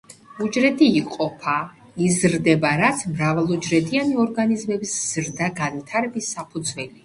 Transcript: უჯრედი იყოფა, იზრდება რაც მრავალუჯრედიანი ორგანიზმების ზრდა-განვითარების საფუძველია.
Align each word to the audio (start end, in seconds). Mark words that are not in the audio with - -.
უჯრედი 0.43 0.87
იყოფა, 1.01 1.57
იზრდება 2.07 2.73
რაც 2.81 3.05
მრავალუჯრედიანი 3.13 4.19
ორგანიზმების 4.27 4.99
ზრდა-განვითარების 5.15 6.35
საფუძველია. 6.37 6.95